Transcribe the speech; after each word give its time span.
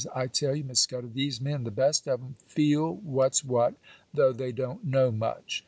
I 0.15 0.25
tell 0.25 0.55
you, 0.55 0.63
Miss 0.63 0.79
Scudder, 0.79 1.09
these 1.13 1.39
men, 1.39 1.63
the 1.63 1.69
best 1.69 2.07
of 2.07 2.21
'em, 2.21 2.35
feel 2.47 2.95
what's 3.03 3.43
what, 3.43 3.75
though 4.11 4.33
they 4.33 4.51
don't 4.51 4.83
know 4.83 5.11
much. 5.11 5.59